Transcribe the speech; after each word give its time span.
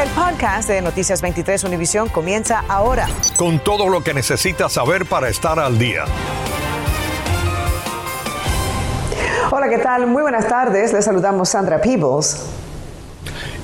El 0.00 0.08
podcast 0.12 0.66
de 0.66 0.80
Noticias 0.80 1.20
23 1.20 1.62
Univisión 1.64 2.08
comienza 2.08 2.64
ahora. 2.68 3.06
Con 3.36 3.58
todo 3.58 3.86
lo 3.90 4.02
que 4.02 4.14
necesitas 4.14 4.72
saber 4.72 5.04
para 5.04 5.28
estar 5.28 5.58
al 5.58 5.78
día. 5.78 6.04
Hola, 9.50 9.68
¿qué 9.68 9.76
tal? 9.76 10.06
Muy 10.06 10.22
buenas 10.22 10.48
tardes. 10.48 10.94
Les 10.94 11.04
saludamos 11.04 11.50
Sandra 11.50 11.82
Peebles 11.82 12.46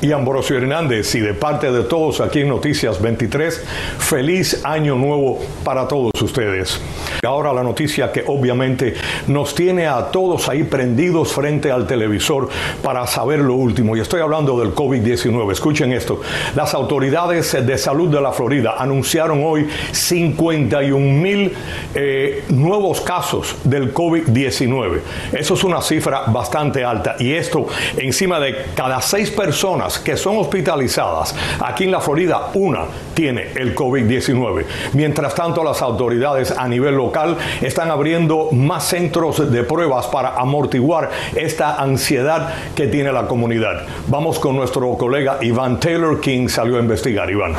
y 0.02 0.12
Ambrosio 0.12 0.58
Hernández 0.58 1.14
y 1.14 1.20
de 1.20 1.32
parte 1.32 1.72
de 1.72 1.84
todos 1.84 2.20
aquí 2.20 2.40
en 2.40 2.48
Noticias 2.48 3.00
23, 3.00 3.64
feliz 3.98 4.62
año 4.62 4.96
nuevo 4.96 5.38
para 5.64 5.88
todos 5.88 6.12
ustedes. 6.20 6.78
Ahora 7.26 7.52
la 7.52 7.62
noticia 7.62 8.12
que 8.12 8.24
obviamente 8.26 8.94
nos 9.26 9.54
tiene 9.54 9.86
a 9.86 10.06
todos 10.10 10.48
ahí 10.48 10.64
prendidos 10.64 11.32
frente 11.32 11.70
al 11.70 11.86
televisor 11.86 12.48
para 12.82 13.06
saber 13.06 13.40
lo 13.40 13.54
último 13.54 13.96
y 13.96 14.00
estoy 14.00 14.20
hablando 14.20 14.58
del 14.58 14.74
COVID-19. 14.74 15.52
Escuchen 15.52 15.92
esto, 15.92 16.20
las 16.54 16.74
autoridades 16.74 17.66
de 17.66 17.78
salud 17.78 18.08
de 18.08 18.20
la 18.20 18.32
Florida 18.32 18.76
anunciaron 18.78 19.42
hoy 19.44 19.66
51 19.92 20.98
mil 20.98 21.52
eh, 21.94 22.44
nuevos 22.48 23.00
casos 23.00 23.56
del 23.64 23.92
COVID-19. 23.92 25.00
Eso 25.32 25.54
es 25.54 25.64
una 25.64 25.82
cifra 25.82 26.24
bastante 26.28 26.84
alta 26.84 27.16
y 27.18 27.32
esto 27.32 27.66
encima 27.96 28.38
de 28.40 28.66
cada 28.74 29.00
seis 29.00 29.30
personas 29.30 29.98
que 29.98 30.16
son 30.16 30.38
hospitalizadas 30.38 31.34
aquí 31.60 31.84
en 31.84 31.90
la 31.90 32.00
Florida, 32.00 32.50
una 32.54 32.84
tiene 33.14 33.48
el 33.54 33.74
COVID-19. 33.74 34.64
Mientras 34.92 35.34
tanto, 35.34 35.64
las 35.64 35.82
autoridades 35.82 36.50
a 36.50 36.68
nivel 36.68 36.94
local 36.94 37.15
están 37.60 37.90
abriendo 37.90 38.48
más 38.52 38.84
centros 38.84 39.50
de 39.50 39.62
pruebas 39.64 40.06
para 40.06 40.34
amortiguar 40.34 41.10
esta 41.34 41.76
ansiedad 41.76 42.54
que 42.74 42.86
tiene 42.86 43.12
la 43.12 43.26
comunidad. 43.26 43.86
Vamos 44.08 44.38
con 44.38 44.56
nuestro 44.56 44.96
colega 44.96 45.38
Iván 45.42 45.80
Taylor, 45.80 46.20
quien 46.20 46.48
salió 46.48 46.76
a 46.76 46.80
investigar. 46.80 47.30
Iván 47.30 47.54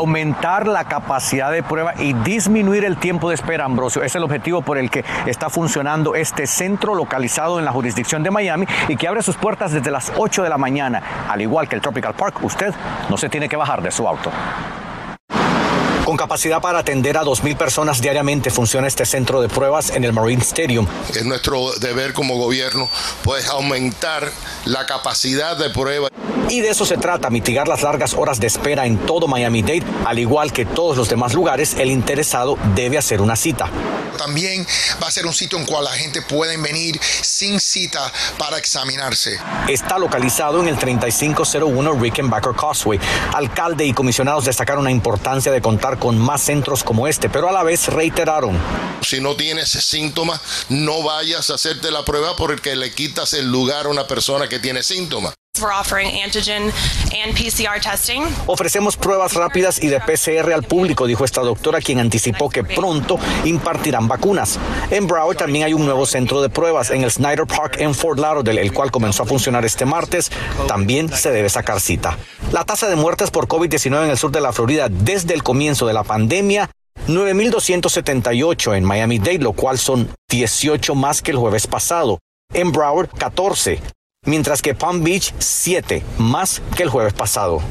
aumentar 0.00 0.66
la 0.66 0.84
capacidad 0.84 1.52
de 1.52 1.62
prueba 1.62 1.92
y 1.98 2.14
disminuir 2.14 2.84
el 2.84 2.96
tiempo 2.96 3.28
de 3.28 3.34
espera, 3.34 3.66
Ambrosio. 3.66 4.02
Es 4.02 4.14
el 4.16 4.22
objetivo 4.22 4.62
por 4.62 4.78
el 4.78 4.90
que 4.90 5.04
está 5.26 5.50
funcionando 5.50 6.14
este 6.14 6.46
centro 6.46 6.94
localizado 6.94 7.58
en 7.58 7.66
la 7.66 7.72
jurisdicción 7.72 8.22
de 8.22 8.30
Miami 8.30 8.66
y 8.88 8.96
que 8.96 9.08
abre 9.08 9.22
sus 9.22 9.36
puertas 9.36 9.72
desde 9.72 9.90
las 9.90 10.12
8 10.16 10.42
de 10.42 10.48
la 10.48 10.56
mañana. 10.56 11.02
Al 11.28 11.42
igual 11.42 11.68
que 11.68 11.76
el 11.76 11.82
Tropical 11.82 12.14
Park, 12.14 12.42
usted 12.42 12.72
no 13.10 13.16
se 13.18 13.28
tiene 13.28 13.48
que 13.48 13.56
bajar 13.56 13.82
de 13.82 13.90
su 13.90 14.08
auto. 14.08 14.30
Con 16.10 16.16
capacidad 16.16 16.60
para 16.60 16.80
atender 16.80 17.16
a 17.16 17.22
2.000 17.22 17.56
personas 17.56 18.00
diariamente 18.00 18.50
funciona 18.50 18.88
este 18.88 19.06
centro 19.06 19.40
de 19.40 19.48
pruebas 19.48 19.90
en 19.90 20.02
el 20.02 20.12
Marine 20.12 20.42
Stadium. 20.42 20.84
Es 21.08 21.24
nuestro 21.24 21.72
deber 21.74 22.14
como 22.14 22.36
gobierno 22.36 22.88
pues 23.22 23.46
aumentar 23.46 24.28
la 24.64 24.86
capacidad 24.86 25.56
de 25.56 25.70
prueba. 25.70 26.08
Y 26.50 26.60
de 26.62 26.70
eso 26.70 26.84
se 26.84 26.96
trata, 26.96 27.30
mitigar 27.30 27.68
las 27.68 27.82
largas 27.82 28.14
horas 28.14 28.40
de 28.40 28.48
espera 28.48 28.84
en 28.84 28.98
todo 28.98 29.28
Miami-Dade, 29.28 29.84
al 30.04 30.18
igual 30.18 30.52
que 30.52 30.66
todos 30.66 30.96
los 30.96 31.08
demás 31.08 31.32
lugares, 31.32 31.74
el 31.74 31.92
interesado 31.92 32.58
debe 32.74 32.98
hacer 32.98 33.20
una 33.20 33.36
cita. 33.36 33.70
También 34.18 34.66
va 35.00 35.06
a 35.06 35.10
ser 35.12 35.26
un 35.26 35.32
sitio 35.32 35.58
en 35.58 35.64
cual 35.64 35.84
la 35.84 35.92
gente 35.92 36.22
puede 36.22 36.56
venir 36.56 37.00
sin 37.00 37.60
cita 37.60 38.12
para 38.36 38.58
examinarse. 38.58 39.38
Está 39.68 39.96
localizado 39.96 40.60
en 40.60 40.66
el 40.66 40.76
3501 40.76 41.92
Rickenbacker 41.92 42.54
Causeway. 42.56 42.98
Alcalde 43.32 43.86
y 43.86 43.92
comisionados 43.92 44.44
destacaron 44.44 44.82
la 44.82 44.90
importancia 44.90 45.52
de 45.52 45.62
contar 45.62 46.00
con 46.00 46.18
más 46.18 46.42
centros 46.42 46.82
como 46.82 47.06
este, 47.06 47.28
pero 47.28 47.48
a 47.48 47.52
la 47.52 47.62
vez 47.62 47.86
reiteraron. 47.86 48.58
Si 49.02 49.20
no 49.20 49.36
tienes 49.36 49.68
síntomas, 49.70 50.40
no 50.68 51.04
vayas 51.04 51.48
a 51.50 51.54
hacerte 51.54 51.92
la 51.92 52.04
prueba 52.04 52.34
porque 52.34 52.74
le 52.74 52.92
quitas 52.92 53.34
el 53.34 53.50
lugar 53.50 53.86
a 53.86 53.88
una 53.88 54.08
persona 54.08 54.48
que 54.48 54.58
tiene 54.58 54.82
síntomas. 54.82 55.34
Ofrecemos 58.46 58.96
pruebas 58.96 59.34
rápidas 59.34 59.82
y 59.82 59.88
de 59.88 60.00
PCR 60.00 60.52
al 60.52 60.62
público, 60.62 61.06
dijo 61.06 61.24
esta 61.24 61.42
doctora, 61.42 61.80
quien 61.80 61.98
anticipó 61.98 62.48
que 62.48 62.64
pronto 62.64 63.18
impartirán 63.44 64.08
vacunas. 64.08 64.58
En 64.90 65.06
Broward 65.06 65.36
también 65.36 65.66
hay 65.66 65.74
un 65.74 65.84
nuevo 65.84 66.06
centro 66.06 66.40
de 66.40 66.48
pruebas 66.48 66.90
en 66.90 67.04
el 67.04 67.10
Snyder 67.10 67.46
Park 67.46 67.76
en 67.78 67.94
Fort 67.94 68.18
Lauderdale, 68.18 68.62
el 68.62 68.72
cual 68.72 68.90
comenzó 68.90 69.24
a 69.24 69.26
funcionar 69.26 69.64
este 69.64 69.84
martes. 69.84 70.30
También 70.66 71.08
se 71.10 71.30
debe 71.30 71.50
sacar 71.50 71.80
cita. 71.80 72.16
La 72.52 72.64
tasa 72.64 72.88
de 72.88 72.96
muertes 72.96 73.30
por 73.30 73.46
COVID-19 73.46 74.04
en 74.04 74.10
el 74.10 74.18
sur 74.18 74.30
de 74.30 74.40
la 74.40 74.52
Florida 74.52 74.88
desde 74.88 75.34
el 75.34 75.42
comienzo 75.42 75.86
de 75.86 75.92
la 75.92 76.04
pandemia 76.04 76.70
9.278 77.06 78.76
en 78.76 78.84
Miami-Dade, 78.84 79.38
lo 79.38 79.52
cual 79.52 79.78
son 79.78 80.08
18 80.30 80.94
más 80.94 81.22
que 81.22 81.32
el 81.32 81.36
jueves 81.36 81.66
pasado. 81.66 82.18
En 82.54 82.72
Broward, 82.72 83.10
14 83.10 83.80
mientras 84.26 84.62
que 84.62 84.74
Palm 84.74 85.02
Beach 85.02 85.34
7, 85.38 86.02
más 86.18 86.62
que 86.76 86.82
el 86.82 86.88
jueves 86.88 87.12
pasado. 87.12 87.62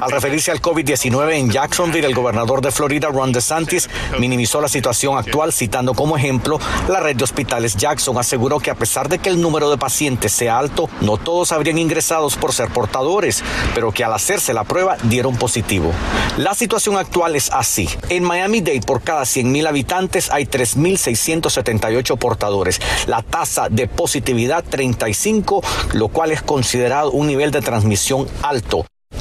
Al 0.00 0.10
referirse 0.10 0.50
al 0.50 0.60
COVID-19 0.60 1.32
en 1.32 1.50
Jacksonville, 1.50 2.06
el 2.06 2.14
gobernador 2.14 2.60
de 2.60 2.70
Florida, 2.70 3.08
Ron 3.08 3.32
DeSantis, 3.32 3.88
minimizó 4.18 4.60
la 4.60 4.68
situación 4.68 5.16
actual 5.16 5.52
citando 5.52 5.94
como 5.94 6.16
ejemplo 6.16 6.60
la 6.88 7.00
red 7.00 7.16
de 7.16 7.24
hospitales 7.24 7.76
Jackson. 7.76 8.18
Aseguró 8.18 8.60
que 8.60 8.70
a 8.70 8.74
pesar 8.74 9.08
de 9.08 9.18
que 9.18 9.28
el 9.28 9.40
número 9.40 9.70
de 9.70 9.78
pacientes 9.78 10.32
sea 10.32 10.58
alto, 10.58 10.90
no 11.00 11.16
todos 11.16 11.52
habrían 11.52 11.78
ingresados 11.78 12.36
por 12.36 12.52
ser 12.52 12.68
portadores, 12.68 13.42
pero 13.74 13.92
que 13.92 14.04
al 14.04 14.12
hacerse 14.12 14.52
la 14.52 14.64
prueba 14.64 14.96
dieron 15.04 15.36
positivo. 15.36 15.92
La 16.36 16.54
situación 16.54 16.96
actual 16.96 17.36
es 17.36 17.50
así. 17.52 17.88
En 18.08 18.24
Miami-Dade, 18.24 18.82
por 18.82 19.02
cada 19.02 19.22
100.000 19.22 19.66
habitantes 19.66 20.30
hay 20.30 20.44
3.678 20.44 22.18
portadores. 22.18 22.80
La 23.06 23.22
tasa 23.22 23.68
de 23.68 23.88
positividad 23.88 24.64
35, 24.64 25.62
lo 25.94 26.08
cual 26.08 26.32
es 26.32 26.42
considerado 26.42 27.10
un 27.10 27.26
nivel 27.26 27.50
de 27.50 27.60
transmisión 27.60 28.28
alto 28.42 28.57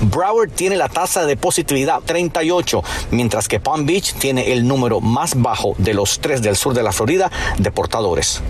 Broward 0.01 0.51
tiene 0.51 0.75
la 0.75 0.89
tasa 0.89 1.25
de 1.25 1.37
positividad 1.37 2.01
38, 2.05 2.83
mientras 3.11 3.47
que 3.47 3.59
Palm 3.59 3.85
Beach 3.85 4.13
tiene 4.15 4.51
el 4.53 4.67
número 4.67 5.01
más 5.01 5.41
bajo 5.41 5.75
de 5.77 5.93
los 5.93 6.19
tres 6.19 6.41
del 6.41 6.55
sur 6.55 6.73
de 6.73 6.83
la 6.83 6.91
Florida 6.91 7.31
de 7.57 7.71
portadores. 7.71 8.41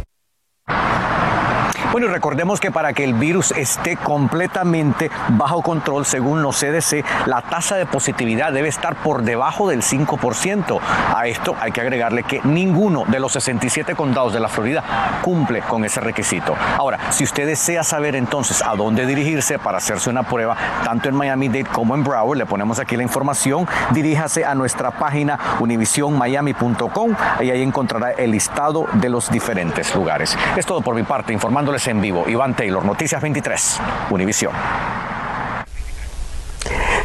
Bueno, 1.98 2.12
y 2.12 2.14
recordemos 2.14 2.60
que 2.60 2.70
para 2.70 2.94
que 2.94 3.04
el 3.04 3.16
virus 3.16 3.50
esté 3.54 3.98
completamente 3.98 5.10
bajo 5.30 5.64
control, 5.64 6.06
según 6.06 6.44
los 6.44 6.60
CDC, 6.60 7.04
la 7.26 7.42
tasa 7.42 7.76
de 7.76 7.88
positividad 7.88 8.54
debe 8.54 8.68
estar 8.68 8.98
por 8.98 9.24
debajo 9.24 9.68
del 9.68 9.82
5%. 9.82 10.80
A 11.16 11.26
esto 11.26 11.56
hay 11.60 11.72
que 11.72 11.82
agregarle 11.82 12.22
que 12.22 12.40
ninguno 12.44 13.04
de 13.08 13.20
los 13.20 13.32
67 13.32 13.96
condados 13.96 14.32
de 14.32 14.40
la 14.40 14.48
Florida 14.48 14.84
cumple 15.24 15.64
con 15.64 15.86
ese 15.86 16.00
requisito. 16.00 16.56
Ahora, 16.78 17.00
si 17.10 17.24
usted 17.24 17.48
desea 17.48 17.84
saber 17.84 18.16
entonces 18.16 18.62
a 18.62 18.76
dónde 18.76 19.08
dirigirse 19.08 19.58
para 19.58 19.80
hacerse 19.80 20.12
una 20.12 20.22
prueba, 20.22 20.56
tanto 20.84 21.10
en 21.10 21.16
Miami-Dade 21.16 21.66
como 21.66 21.96
en 21.96 22.04
Broward, 22.04 22.38
le 22.38 22.46
ponemos 22.46 22.78
aquí 22.78 22.96
la 22.96 23.02
información, 23.02 23.68
diríjase 23.90 24.46
a 24.46 24.54
nuestra 24.54 24.92
página 24.92 25.40
univisionmiami.com 25.60 27.16
y 27.40 27.50
ahí 27.50 27.64
encontrará 27.64 28.12
el 28.12 28.30
listado 28.30 28.86
de 28.94 29.10
los 29.10 29.32
diferentes 29.32 29.96
lugares. 29.96 30.38
Es 30.56 30.68
todo 30.68 30.82
por 30.82 30.94
mi 30.94 31.02
parte, 31.02 31.34
informándoles 31.34 31.87
en 31.88 32.02
vivo. 32.02 32.26
Iván 32.28 32.56
Taylor, 32.56 32.84
Noticias 32.86 33.22
23, 33.22 33.82
Univisión. 34.12 34.52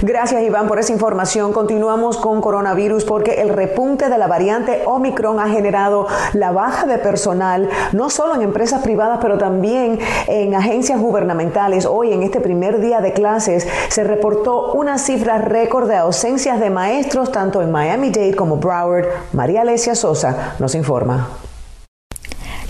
Gracias 0.05 0.43
Iván 0.43 0.67
por 0.67 0.81
esa 0.81 0.93
información. 0.93 1.53
Continuamos 1.53 2.17
con 2.17 2.41
coronavirus 2.41 3.05
porque 3.05 3.41
el 3.41 3.51
repunte 3.51 4.09
de 4.09 4.19
la 4.19 4.27
variante 4.27 4.83
Omicron 4.85 5.39
ha 5.39 5.49
generado 5.49 6.09
la 6.33 6.51
baja 6.51 6.87
de 6.87 6.99
personal, 6.99 7.71
no 7.93 8.11
solo 8.11 8.35
en 8.35 8.43
empresas 8.43 8.83
privadas, 8.83 9.21
pero 9.23 9.39
también 9.39 10.01
en 10.27 10.57
agencias 10.57 11.01
gubernamentales. 11.01 11.87
Hoy, 11.87 12.13
en 12.13 12.25
este 12.25 12.41
primer 12.41 12.81
día 12.81 13.01
de 13.01 13.13
clases, 13.13 13.69
se 13.91 14.03
reportó 14.03 14.73
una 14.73 14.99
cifra 14.99 15.39
récord 15.39 15.89
de 15.89 15.97
ausencias 15.97 16.59
de 16.59 16.71
maestros 16.71 17.31
tanto 17.31 17.63
en 17.63 17.71
Miami-Dade 17.71 18.35
como 18.35 18.57
Broward. 18.57 19.07
María 19.33 19.61
Alesia 19.61 19.95
Sosa 19.95 20.57
nos 20.59 20.75
informa. 20.75 21.29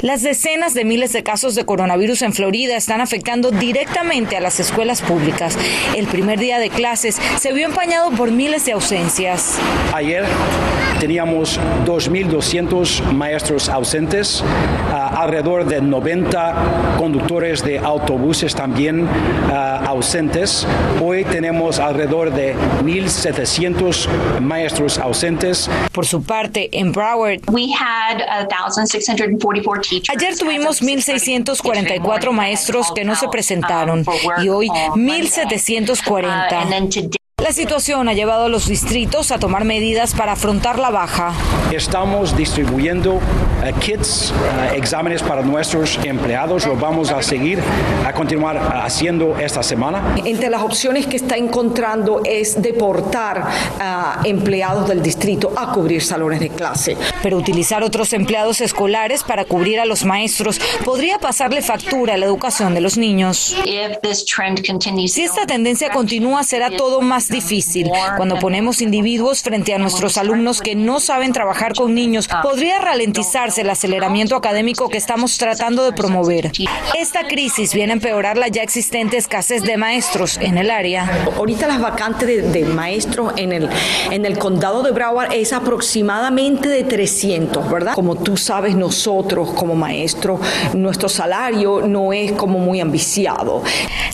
Las 0.02 0.22
decenas 0.22 0.74
de 0.74 0.84
miles 0.84 1.12
de 1.12 1.22
casos 1.22 1.54
de 1.54 1.64
coronavirus 1.64 2.22
en 2.22 2.32
Florida 2.32 2.76
están 2.76 3.00
afectando 3.00 3.52
directamente 3.52 4.36
a 4.36 4.40
las 4.40 4.58
escuelas 4.58 5.00
públicas. 5.00 5.56
El 5.96 6.08
primer 6.08 6.40
día 6.40 6.58
de 6.58 6.70
clases 6.70 7.20
se 7.38 7.52
vio 7.52 7.66
empañado 7.66 8.10
por 8.10 8.32
miles 8.32 8.66
de 8.66 8.72
ausencias. 8.72 9.60
Ayer 9.94 10.24
teníamos 11.02 11.58
2.200 11.84 13.12
maestros 13.12 13.68
ausentes, 13.68 14.42
ah, 14.92 15.22
alrededor 15.22 15.66
de 15.66 15.80
90 15.80 16.94
conductores 16.96 17.64
de 17.64 17.80
autobuses 17.80 18.54
también 18.54 19.08
ah, 19.50 19.82
ausentes. 19.88 20.64
Hoy 21.02 21.24
tenemos 21.24 21.80
alrededor 21.80 22.32
de 22.32 22.54
1.700 22.84 24.38
maestros 24.38 24.98
ausentes. 24.98 25.68
Por 25.90 26.06
su 26.06 26.22
parte, 26.22 26.68
en 26.70 26.92
Broward, 26.92 27.40
We 27.50 27.72
had 27.76 28.20
1,644 28.48 29.82
Ayer 30.16 30.38
tuvimos 30.38 30.82
1.644 30.82 32.30
maestros 32.30 32.92
que 32.92 33.04
no 33.04 33.16
se 33.16 33.26
presentaron 33.26 34.04
y 34.40 34.48
hoy 34.50 34.68
1.740. 34.68 37.18
La 37.42 37.50
situación 37.50 38.08
ha 38.08 38.12
llevado 38.12 38.44
a 38.44 38.48
los 38.48 38.68
distritos 38.68 39.32
a 39.32 39.38
tomar 39.40 39.64
medidas 39.64 40.14
para 40.14 40.32
afrontar 40.32 40.78
la 40.78 40.90
baja. 40.90 41.32
Estamos 41.72 42.36
distribuyendo 42.36 43.18
eh, 43.64 43.72
kits, 43.80 44.30
eh, 44.30 44.76
exámenes 44.76 45.24
para 45.24 45.42
nuestros 45.42 45.98
empleados. 46.04 46.64
Lo 46.66 46.76
vamos 46.76 47.10
a 47.10 47.20
seguir, 47.20 47.58
a 48.06 48.12
continuar 48.12 48.58
haciendo 48.84 49.36
esta 49.36 49.60
semana. 49.64 50.14
Entre 50.24 50.48
las 50.50 50.62
opciones 50.62 51.06
que 51.06 51.16
está 51.16 51.36
encontrando 51.36 52.22
es 52.24 52.62
deportar 52.62 53.44
a 53.80 54.20
empleados 54.22 54.88
del 54.88 55.02
distrito 55.02 55.52
a 55.56 55.72
cubrir 55.72 56.00
salones 56.00 56.38
de 56.38 56.48
clase. 56.50 56.96
Pero 57.24 57.38
utilizar 57.38 57.82
otros 57.82 58.12
empleados 58.12 58.60
escolares 58.60 59.24
para 59.24 59.44
cubrir 59.46 59.80
a 59.80 59.84
los 59.84 60.04
maestros 60.04 60.60
podría 60.84 61.18
pasarle 61.18 61.60
factura 61.60 62.14
a 62.14 62.16
la 62.18 62.26
educación 62.26 62.72
de 62.72 62.80
los 62.80 62.96
niños. 62.96 63.56
Si 65.08 65.22
esta 65.24 65.44
tendencia 65.44 65.90
continúa, 65.90 66.44
será 66.44 66.70
todo 66.70 67.00
más 67.00 67.31
difícil. 67.32 67.90
Cuando 68.16 68.38
ponemos 68.38 68.80
individuos 68.80 69.42
frente 69.42 69.74
a 69.74 69.78
nuestros 69.78 70.16
alumnos 70.16 70.60
que 70.60 70.76
no 70.76 71.00
saben 71.00 71.32
trabajar 71.32 71.74
con 71.74 71.94
niños, 71.94 72.28
podría 72.42 72.78
ralentizarse 72.78 73.62
el 73.62 73.70
aceleramiento 73.70 74.36
académico 74.36 74.88
que 74.88 74.98
estamos 74.98 75.36
tratando 75.38 75.84
de 75.84 75.92
promover. 75.92 76.52
Esta 76.96 77.26
crisis 77.26 77.74
viene 77.74 77.92
a 77.92 77.96
empeorar 77.96 78.38
la 78.38 78.46
ya 78.48 78.62
existente 78.62 79.16
escasez 79.16 79.62
de 79.62 79.76
maestros 79.76 80.38
en 80.40 80.58
el 80.58 80.70
área. 80.70 81.26
Ahorita 81.36 81.66
las 81.66 81.80
vacantes 81.80 82.52
de, 82.52 82.64
maestros 82.64 83.32
en 83.36 83.52
el, 83.52 83.68
en 84.10 84.24
el 84.24 84.38
condado 84.38 84.82
de 84.82 84.92
Broward 84.92 85.32
es 85.32 85.52
aproximadamente 85.52 86.68
de 86.68 86.84
300, 86.84 87.70
¿verdad? 87.70 87.94
Como 87.94 88.16
tú 88.16 88.36
sabes, 88.36 88.76
nosotros 88.76 89.50
como 89.54 89.74
maestros, 89.74 90.40
nuestro 90.74 91.08
salario 91.08 91.80
no 91.80 92.12
es 92.12 92.32
como 92.32 92.58
muy 92.58 92.80
ambiciado. 92.80 93.62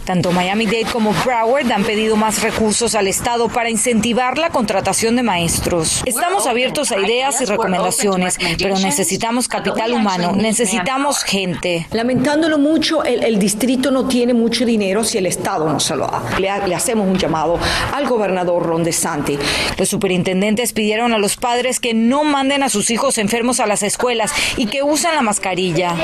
Tanto 0.05 0.33
Miami-Dade 0.33 0.87
como 0.93 1.13
Broward 1.25 1.71
han 1.71 1.85
pedido 1.85 2.17
más 2.17 2.43
recursos 2.43 2.95
al 2.95 3.08
Estado 3.09 3.49
para 3.49 3.71
incentivar 3.71 4.39
la 4.39 4.51
contratación 4.51 5.17
de 5.17 5.23
maestros. 5.23 6.03
Estamos 6.05 6.47
abiertos 6.47 6.93
a 6.93 6.99
ideas 6.99 7.41
y 7.41 7.45
recomendaciones, 7.45 8.39
pero 8.59 8.79
necesitamos 8.79 9.49
capital 9.49 9.93
humano, 9.93 10.33
necesitamos 10.33 11.23
gente. 11.23 11.87
Lamentándolo 11.91 12.59
mucho, 12.59 13.03
el, 13.05 13.39
distrito 13.39 13.91
no 13.91 14.09
tiene 14.09 14.35
mucho 14.35 14.65
dinero 14.65 15.05
si 15.05 15.19
el 15.19 15.27
Estado 15.27 15.69
no 15.69 15.81
se 15.81 15.97
lo 15.97 16.07
da. 16.07 16.23
Le, 16.39 16.51
le 16.67 16.75
hacemos 16.75 17.07
un 17.07 17.19
llamado 17.19 17.59
al 17.93 18.07
gobernador 18.07 18.65
Ron 18.65 18.85
DeSantis. 18.85 19.39
Los 19.77 19.89
superintendentes 19.89 20.73
pidieron 20.73 21.13
a 21.13 21.19
los 21.19 21.37
padres 21.37 21.81
que 21.81 21.95
no 21.95 22.25
manden 22.25 22.63
a 22.63 22.69
sus 22.69 22.91
hijos 22.91 23.19
enfermos 23.19 23.61
a 23.61 23.67
las 23.67 23.83
escuelas 23.83 24.33
y 24.57 24.67
que 24.67 24.83
usen 24.83 25.15
la 25.15 25.23
mascarilla. 25.23 25.95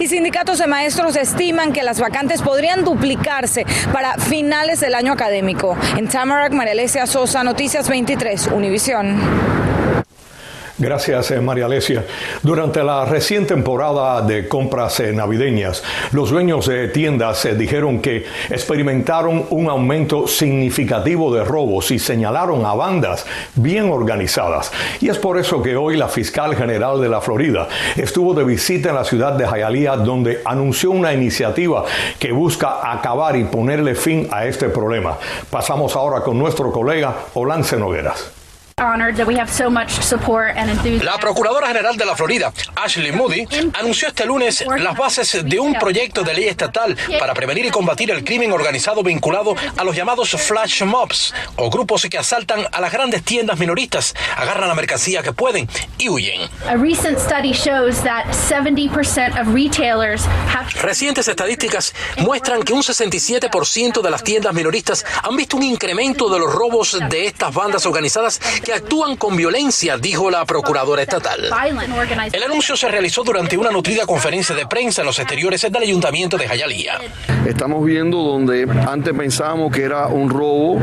Y 0.00 0.08
sindicatos 0.08 0.58
de 0.58 0.66
maestros 0.66 1.16
estiman 1.16 1.72
que 1.72 1.82
las 1.82 2.00
vacantes 2.00 2.42
podrían 2.42 2.84
duplicarse 2.84 3.64
para 3.92 4.14
finales 4.18 4.80
del 4.80 4.94
año 4.94 5.12
académico. 5.12 5.76
En 5.96 6.10
Tamarack, 6.26 6.54
María 6.54 7.06
Sosa, 7.06 7.44
Noticias 7.44 7.88
23, 7.88 8.48
Univisión. 8.48 9.75
Gracias, 10.78 11.30
eh, 11.30 11.40
María 11.40 11.64
Alesia. 11.64 12.04
Durante 12.42 12.84
la 12.84 13.06
recién 13.06 13.46
temporada 13.46 14.20
de 14.20 14.46
compras 14.46 15.00
eh, 15.00 15.10
navideñas, 15.10 15.82
los 16.12 16.28
dueños 16.28 16.66
de 16.66 16.88
tiendas 16.88 17.46
eh, 17.46 17.54
dijeron 17.54 18.00
que 18.00 18.26
experimentaron 18.50 19.46
un 19.48 19.70
aumento 19.70 20.26
significativo 20.26 21.34
de 21.34 21.44
robos 21.44 21.90
y 21.92 21.98
señalaron 21.98 22.66
a 22.66 22.74
bandas 22.74 23.24
bien 23.54 23.90
organizadas. 23.90 24.70
Y 25.00 25.08
es 25.08 25.16
por 25.16 25.38
eso 25.38 25.62
que 25.62 25.76
hoy 25.76 25.96
la 25.96 26.08
fiscal 26.08 26.54
general 26.54 27.00
de 27.00 27.08
la 27.08 27.22
Florida 27.22 27.68
estuvo 27.96 28.34
de 28.34 28.44
visita 28.44 28.90
en 28.90 28.96
la 28.96 29.04
ciudad 29.04 29.32
de 29.32 29.46
Hialeah, 29.46 29.96
donde 29.96 30.42
anunció 30.44 30.90
una 30.90 31.14
iniciativa 31.14 31.86
que 32.18 32.32
busca 32.32 32.92
acabar 32.92 33.34
y 33.36 33.44
ponerle 33.44 33.94
fin 33.94 34.28
a 34.30 34.44
este 34.44 34.68
problema. 34.68 35.16
Pasamos 35.48 35.96
ahora 35.96 36.20
con 36.20 36.38
nuestro 36.38 36.70
colega 36.70 37.14
Olance 37.32 37.78
Nogueras. 37.78 38.35
La 41.02 41.16
Procuradora 41.16 41.68
General 41.68 41.96
de 41.96 42.04
la 42.04 42.14
Florida, 42.14 42.52
Ashley 42.74 43.10
Moody, 43.10 43.48
anunció 43.72 44.08
este 44.08 44.26
lunes 44.26 44.62
las 44.66 44.94
bases 44.94 45.42
de 45.42 45.58
un 45.58 45.72
proyecto 45.72 46.22
de 46.22 46.34
ley 46.34 46.44
estatal 46.44 46.94
para 47.18 47.32
prevenir 47.32 47.64
y 47.64 47.70
combatir 47.70 48.10
el 48.10 48.22
crimen 48.22 48.52
organizado 48.52 49.02
vinculado 49.02 49.56
a 49.78 49.82
los 49.82 49.96
llamados 49.96 50.28
flash 50.32 50.82
mobs 50.82 51.32
o 51.56 51.70
grupos 51.70 52.06
que 52.10 52.18
asaltan 52.18 52.66
a 52.70 52.80
las 52.82 52.92
grandes 52.92 53.22
tiendas 53.22 53.58
minoristas, 53.58 54.14
agarran 54.36 54.68
la 54.68 54.74
mercancía 54.74 55.22
que 55.22 55.32
pueden 55.32 55.66
y 55.96 56.10
huyen. 56.10 56.42
Recientes 60.82 61.26
estadísticas 61.28 61.94
muestran 62.18 62.62
que 62.62 62.74
un 62.74 62.82
67% 62.82 64.02
de 64.02 64.10
las 64.10 64.22
tiendas 64.22 64.52
minoristas 64.52 65.06
han 65.22 65.34
visto 65.34 65.56
un 65.56 65.62
incremento 65.62 66.28
de 66.28 66.38
los 66.38 66.52
robos 66.52 66.98
de 67.08 67.26
estas 67.26 67.54
bandas 67.54 67.86
organizadas 67.86 68.38
que 68.66 68.74
actúan 68.74 69.14
con 69.14 69.36
violencia, 69.36 69.96
dijo 69.96 70.28
la 70.28 70.44
procuradora 70.44 71.00
estatal. 71.00 71.38
El 72.32 72.42
anuncio 72.42 72.76
se 72.76 72.88
realizó 72.88 73.22
durante 73.22 73.56
una 73.56 73.70
nutrida 73.70 74.04
conferencia 74.06 74.56
de 74.56 74.66
prensa 74.66 75.02
en 75.02 75.06
los 75.06 75.16
exteriores 75.20 75.62
del 75.62 75.76
ayuntamiento 75.76 76.36
de 76.36 76.48
Jayalía. 76.48 76.98
Estamos 77.46 77.84
viendo 77.84 78.18
donde 78.18 78.66
antes 78.88 79.14
pensábamos 79.16 79.72
que 79.72 79.84
era 79.84 80.08
un 80.08 80.28
robo, 80.28 80.80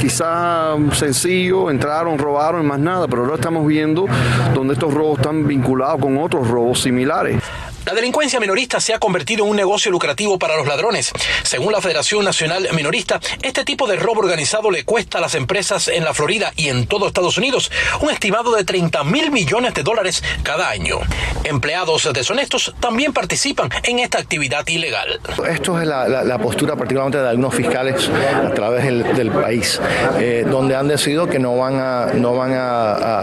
quizá 0.00 0.76
sencillo, 0.92 1.70
entraron, 1.70 2.16
robaron 2.16 2.64
más 2.64 2.78
nada, 2.78 3.06
pero 3.06 3.24
ahora 3.24 3.34
estamos 3.34 3.66
viendo 3.66 4.06
donde 4.54 4.72
estos 4.72 4.94
robos 4.94 5.18
están 5.18 5.46
vinculados 5.46 6.00
con 6.00 6.16
otros 6.16 6.48
robos 6.48 6.80
similares. 6.80 7.42
La 7.86 7.94
delincuencia 7.94 8.40
minorista 8.40 8.80
se 8.80 8.94
ha 8.94 8.98
convertido 8.98 9.44
en 9.44 9.50
un 9.50 9.56
negocio 9.56 9.92
lucrativo 9.92 10.40
para 10.40 10.56
los 10.56 10.66
ladrones. 10.66 11.12
Según 11.44 11.70
la 11.70 11.80
Federación 11.80 12.24
Nacional 12.24 12.66
Minorista, 12.74 13.20
este 13.42 13.64
tipo 13.64 13.86
de 13.86 13.94
robo 13.94 14.22
organizado 14.22 14.72
le 14.72 14.84
cuesta 14.84 15.18
a 15.18 15.20
las 15.20 15.36
empresas 15.36 15.86
en 15.86 16.02
la 16.02 16.12
Florida 16.12 16.52
y 16.56 16.68
en 16.68 16.88
todo 16.88 17.06
Estados 17.06 17.38
Unidos 17.38 17.70
un 18.00 18.10
estimado 18.10 18.56
de 18.56 18.64
30 18.64 19.04
mil 19.04 19.30
millones 19.30 19.72
de 19.74 19.84
dólares 19.84 20.24
cada 20.42 20.68
año. 20.68 20.98
Empleados 21.44 22.12
deshonestos 22.12 22.74
también 22.80 23.12
participan 23.12 23.70
en 23.84 24.00
esta 24.00 24.18
actividad 24.18 24.66
ilegal. 24.66 25.20
Esto 25.48 25.80
es 25.80 25.86
la, 25.86 26.38
postura 26.42 26.74
particularmente 26.74 27.18
de 27.18 27.28
algunos 27.28 27.54
fiscales 27.54 28.10
a 28.10 28.52
través 28.52 28.84
del, 28.84 29.30
país, 29.30 29.80
eh, 30.18 30.44
donde 30.48 30.74
han 30.74 30.88
decidido 30.88 31.28
que 31.28 31.38
no 31.38 31.56
van 31.56 31.78
a, 31.78 32.06
no 32.14 32.34
van 32.34 32.50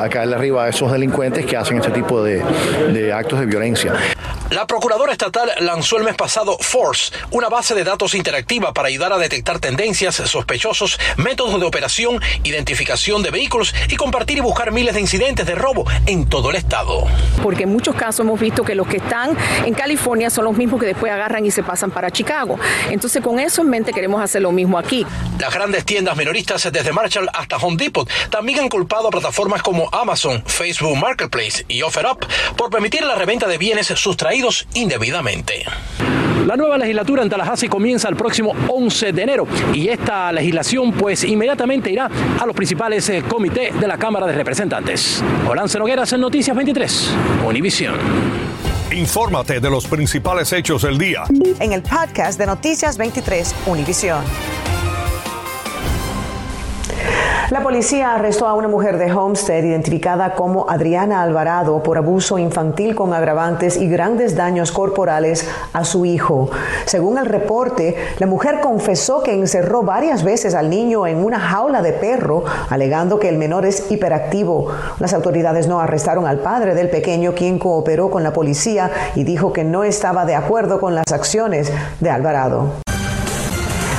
caerle 0.10 0.36
arriba 0.36 0.64
a 0.64 0.70
esos 0.70 0.90
delincuentes 0.90 1.46
que 1.46 1.58
hacen 1.58 1.80
este 1.80 1.92
tipo 1.92 2.24
de, 2.24 2.42
de 2.94 3.12
actos 3.12 3.42
de 3.42 3.46
violencia. 3.46 3.94
La 4.54 4.68
Procuradora 4.68 5.12
Estatal 5.12 5.50
lanzó 5.62 5.98
el 5.98 6.04
mes 6.04 6.14
pasado 6.14 6.60
Force, 6.60 7.12
una 7.32 7.50
base 7.50 7.74
de 7.74 7.84
datos 7.84 8.14
interactiva 8.14 8.72
para 8.72 8.88
ayudar 8.88 9.12
a 9.12 9.18
detectar 9.18 9.58
tendencias, 9.58 10.14
sospechosos, 10.14 11.00
métodos 11.18 11.60
de 11.60 11.66
operación, 11.66 12.22
identificación 12.44 13.24
de 13.24 13.32
vehículos 13.32 13.74
y 13.90 13.96
compartir 13.96 14.38
y 14.38 14.42
buscar 14.42 14.72
miles 14.72 14.94
de 14.94 15.02
incidentes 15.02 15.48
de 15.48 15.56
robo 15.56 15.86
en 16.06 16.30
todo 16.30 16.52
el 16.52 16.58
estado. 16.58 17.06
Porque 17.42 17.64
en 17.64 17.70
muchos 17.70 17.96
casos 17.96 18.20
hemos 18.20 18.40
visto 18.40 18.64
que 18.64 18.76
los 18.76 18.86
que 18.86 18.98
están 18.98 19.36
en 19.66 19.74
California 19.74 20.30
son 20.30 20.46
los 20.46 20.56
mismos 20.56 20.80
que 20.80 20.86
después 20.86 21.12
agarran 21.12 21.44
y 21.44 21.50
se 21.50 21.64
pasan 21.64 21.90
para 21.90 22.12
Chicago. 22.12 22.60
Entonces 22.92 23.24
con 23.24 23.40
eso 23.40 23.64
en 23.64 23.72
mente 23.72 23.92
queremos 23.92 24.22
hacer 24.22 24.44
lo 24.44 24.52
mismo 24.52 24.78
aquí. 24.78 25.04
Las 25.40 25.52
grandes 25.52 25.84
tiendas 25.84 26.16
minoristas 26.16 26.72
desde 26.72 26.94
Marshall 26.94 27.28
hasta 27.34 27.58
Home 27.58 27.78
Depot 27.78 28.08
también 28.30 28.60
han 28.60 28.70
culpado 28.70 29.08
a 29.08 29.10
plataformas 29.12 29.64
como 29.64 29.90
Amazon, 29.92 30.44
Facebook 30.46 30.96
Marketplace 30.96 31.66
y 31.68 31.82
OfferUp 31.82 32.24
por 32.56 32.70
permitir 32.70 33.04
la 33.04 33.16
reventa 33.16 33.48
de 33.48 33.58
bienes 33.58 33.88
sustraídos 33.88 34.43
indebidamente. 34.74 35.64
La 36.46 36.58
nueva 36.58 36.78
legislatura 36.78 37.24
en 37.24 37.30
Tallahassee 37.30 37.70
comienza 37.70 38.10
el 38.10 38.18
próximo 38.18 38.54
11 38.68 39.14
de 39.14 39.22
enero 39.22 39.48
y 39.74 39.88
esta 39.88 40.32
legislación 40.34 40.92
pues 40.92 41.24
inmediatamente 41.24 41.90
irá 41.90 42.10
a 42.40 42.46
los 42.46 42.56
principales 42.56 43.08
eh, 43.10 43.24
comités 43.28 43.80
de 43.80 43.88
la 43.88 43.98
Cámara 43.98 44.28
de 44.28 44.34
Representantes. 44.34 45.24
Olance 45.48 45.80
Nogueras 45.80 46.12
en 46.12 46.22
Noticias 46.22 46.56
23, 46.56 47.12
Univisión. 47.48 47.96
Infórmate 48.92 49.62
de 49.62 49.70
los 49.70 49.88
principales 49.88 50.52
hechos 50.52 50.82
del 50.82 50.98
día. 50.98 51.24
En 51.60 51.72
el 51.72 51.82
podcast 51.82 52.38
de 52.38 52.46
Noticias 52.46 52.98
23, 52.98 53.56
Univisión. 53.68 54.24
La 57.54 57.62
policía 57.62 58.16
arrestó 58.16 58.48
a 58.48 58.56
una 58.56 58.68
mujer 58.68 58.98
de 58.98 59.14
Homestead 59.14 59.64
identificada 59.64 60.34
como 60.34 60.68
Adriana 60.72 61.22
Alvarado 61.22 61.84
por 61.84 62.00
abuso 62.00 62.40
infantil 62.40 62.96
con 62.96 63.14
agravantes 63.14 63.78
y 63.78 63.88
grandes 63.88 64.36
daños 64.36 64.72
corporales 64.72 65.48
a 65.72 65.86
su 65.86 66.04
hijo. 66.08 66.50
Según 66.86 67.20
el 67.20 67.28
reporte, 67.28 67.96
la 68.18 68.26
mujer 68.26 68.60
confesó 68.60 69.22
que 69.22 69.36
encerró 69.36 69.84
varias 69.84 70.24
veces 70.24 70.56
al 70.56 70.72
niño 70.72 71.06
en 71.06 71.24
una 71.24 71.40
jaula 71.40 71.84
de 71.84 71.94
perro, 71.94 72.44
alegando 72.72 73.20
que 73.20 73.30
el 73.30 73.38
menor 73.38 73.68
es 73.68 73.92
hiperactivo. 73.92 74.72
Las 74.98 75.14
autoridades 75.14 75.68
no 75.68 75.80
arrestaron 75.80 76.26
al 76.26 76.40
padre 76.40 76.74
del 76.74 76.90
pequeño, 76.90 77.36
quien 77.36 77.60
cooperó 77.60 78.10
con 78.10 78.24
la 78.24 78.34
policía 78.34 78.90
y 79.14 79.26
dijo 79.26 79.54
que 79.54 79.64
no 79.64 79.84
estaba 79.84 80.26
de 80.26 80.34
acuerdo 80.34 80.80
con 80.80 80.96
las 80.96 81.12
acciones 81.12 81.72
de 82.00 82.10
Alvarado. 82.10 82.83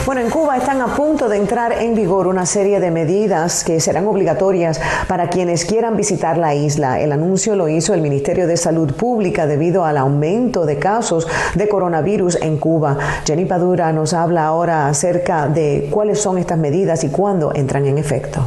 Bueno, 0.06 0.20
en 0.20 0.28
Cuba 0.28 0.58
están 0.58 0.82
a 0.82 0.94
punto 0.94 1.30
de 1.30 1.38
entrar 1.38 1.72
en 1.80 1.94
vigor 1.94 2.26
una 2.26 2.44
serie 2.44 2.78
de 2.78 2.90
medidas 2.90 3.64
que 3.64 3.80
serán 3.80 4.06
obligatorias 4.06 4.78
para 5.08 5.30
quienes 5.30 5.64
quieran 5.64 5.96
visitar 5.96 6.36
la 6.36 6.54
isla. 6.54 7.00
El 7.00 7.10
anuncio 7.10 7.56
lo 7.56 7.70
hizo 7.70 7.94
el 7.94 8.02
Ministerio 8.02 8.46
de 8.46 8.58
Salud 8.58 8.92
Pública 8.92 9.46
debido 9.46 9.86
al 9.86 9.96
aumento 9.96 10.66
de 10.66 10.78
casos 10.78 11.26
de 11.54 11.68
coronavirus 11.70 12.36
en 12.42 12.58
Cuba. 12.58 12.98
Jenny 13.24 13.46
Padura 13.46 13.94
nos 13.94 14.12
habla 14.12 14.44
ahora 14.44 14.88
acerca 14.88 15.48
de 15.48 15.88
cuáles 15.90 16.20
son 16.20 16.36
estas 16.36 16.58
medidas 16.58 17.02
y 17.02 17.08
cuándo 17.08 17.54
entran 17.54 17.86
en 17.86 17.96
efecto 17.96 18.46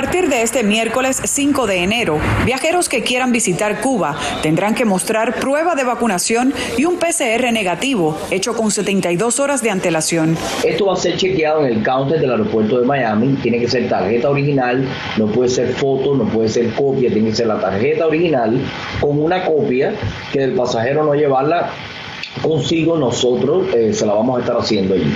partir 0.00 0.28
de 0.28 0.42
este 0.42 0.62
miércoles 0.62 1.20
5 1.24 1.66
de 1.66 1.82
enero, 1.82 2.20
viajeros 2.46 2.88
que 2.88 3.02
quieran 3.02 3.32
visitar 3.32 3.80
Cuba 3.80 4.16
tendrán 4.42 4.76
que 4.76 4.84
mostrar 4.84 5.40
prueba 5.40 5.74
de 5.74 5.82
vacunación 5.82 6.54
y 6.76 6.84
un 6.84 7.00
PCR 7.00 7.50
negativo 7.52 8.16
hecho 8.30 8.54
con 8.54 8.70
72 8.70 9.40
horas 9.40 9.60
de 9.60 9.70
antelación. 9.70 10.36
Esto 10.64 10.86
va 10.86 10.92
a 10.92 10.96
ser 10.96 11.16
chequeado 11.16 11.66
en 11.66 11.78
el 11.78 11.82
counter 11.82 12.20
del 12.20 12.30
aeropuerto 12.30 12.78
de 12.78 12.86
Miami. 12.86 13.34
Tiene 13.42 13.58
que 13.58 13.66
ser 13.66 13.88
tarjeta 13.88 14.30
original, 14.30 14.86
no 15.16 15.26
puede 15.26 15.50
ser 15.50 15.74
foto, 15.74 16.14
no 16.14 16.28
puede 16.28 16.48
ser 16.48 16.72
copia, 16.74 17.10
tiene 17.10 17.30
que 17.30 17.34
ser 17.34 17.48
la 17.48 17.60
tarjeta 17.60 18.06
original 18.06 18.56
con 19.00 19.20
una 19.20 19.44
copia 19.44 19.94
que 20.32 20.44
el 20.44 20.52
pasajero 20.52 21.02
no 21.02 21.14
llevarla 21.14 21.72
consigo, 22.38 22.96
nosotros 22.96 23.66
eh, 23.74 23.92
se 23.92 24.06
la 24.06 24.14
vamos 24.14 24.38
a 24.38 24.40
estar 24.40 24.56
haciendo 24.56 24.94
allí. 24.94 25.12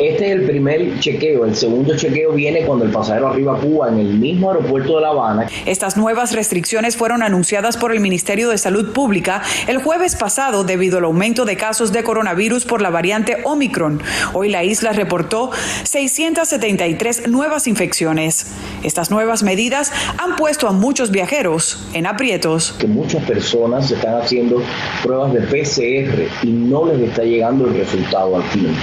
Este 0.00 0.26
es 0.26 0.32
el 0.32 0.46
primer 0.46 1.00
chequeo. 1.00 1.44
El 1.44 1.56
segundo 1.56 1.96
chequeo 1.96 2.32
viene 2.32 2.64
cuando 2.64 2.84
el 2.84 2.92
pasajero 2.92 3.28
arriba 3.28 3.56
a 3.56 3.60
Cuba 3.60 3.88
en 3.88 3.98
el 3.98 4.14
mismo 4.14 4.50
aeropuerto 4.50 4.96
de 4.96 5.00
La 5.02 5.08
Habana. 5.08 5.46
Estas 5.66 5.96
nuevas 5.96 6.32
restricciones 6.32 6.96
fueron 6.96 7.22
anunciadas 7.22 7.76
por 7.76 7.92
el 7.92 7.98
Ministerio 7.98 8.48
de 8.48 8.58
Salud 8.58 8.92
Pública 8.92 9.42
el 9.66 9.78
jueves 9.78 10.14
pasado 10.14 10.62
debido 10.62 10.98
al 10.98 11.04
aumento 11.04 11.44
de 11.44 11.56
casos 11.56 11.92
de 11.92 12.04
coronavirus 12.04 12.64
por 12.64 12.80
la 12.80 12.90
variante 12.90 13.38
Omicron. 13.44 14.00
Hoy 14.34 14.50
la 14.50 14.62
isla 14.62 14.92
reportó 14.92 15.50
673 15.82 17.26
nuevas 17.26 17.66
infecciones. 17.66 18.52
Estas 18.84 19.10
nuevas 19.10 19.42
medidas 19.42 19.92
han 20.18 20.36
puesto 20.36 20.68
a 20.68 20.72
muchos 20.72 21.10
viajeros 21.10 21.88
en 21.92 22.06
aprietos. 22.06 22.76
Que 22.78 22.86
muchas 22.86 23.24
personas 23.24 23.90
están 23.90 24.22
haciendo 24.22 24.62
pruebas 25.02 25.32
de 25.32 25.40
PCR 25.40 26.46
y 26.48 26.52
no 26.52 26.86
les 26.86 27.10
está 27.10 27.22
llegando 27.22 27.66
el 27.66 27.74
resultado 27.74 28.36
al 28.36 28.50
tiempo. 28.50 28.78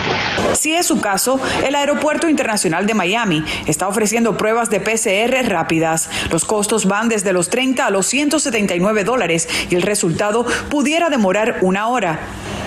Si 0.53 0.74
es 0.74 0.86
su 0.86 1.01
caso, 1.01 1.39
el 1.65 1.74
Aeropuerto 1.74 2.29
Internacional 2.29 2.86
de 2.86 2.93
Miami 2.93 3.43
está 3.65 3.88
ofreciendo 3.88 4.38
pruebas 4.38 4.69
de 4.69 4.79
PCR 4.79 5.50
rápidas. 5.50 6.10
Los 6.31 6.45
costos 6.45 6.86
van 6.86 7.10
desde 7.10 7.34
los 7.34 7.50
30 7.50 7.88
a 7.88 7.89
los 7.89 8.05
179 8.05 9.03
dólares 9.03 9.50
y 9.69 9.75
el 9.75 9.81
resultado 9.81 10.45
pudiera 10.69 11.10
demorar 11.10 11.57
una 11.62 11.88
hora. 11.88 12.19